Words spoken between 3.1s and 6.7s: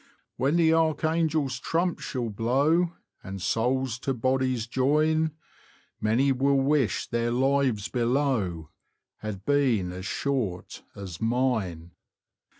And souls to bodies join, Many will